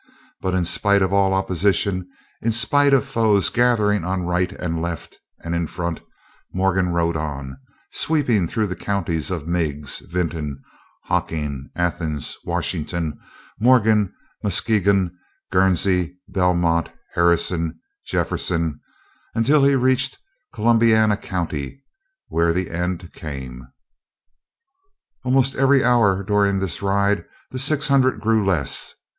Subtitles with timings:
[0.41, 2.07] But in spite of all opposition,
[2.41, 6.01] in spite of foes gathering on right and left and in front,
[6.51, 7.59] Morgan rode on,
[7.91, 10.59] sweeping through the counties of Meigs, Vinton,
[11.03, 13.19] Hocking, Athens, Washington,
[13.59, 14.11] Morgan,
[14.43, 15.11] Muskingum,
[15.51, 18.79] Guernsey, Belmont, Harrison, Jefferson,
[19.35, 20.17] until he reached
[20.51, 21.83] Columbiana County,
[22.27, 23.61] where the end came.
[23.61, 23.69] At
[25.25, 28.95] almost every hour during this ride the six hundred grew less.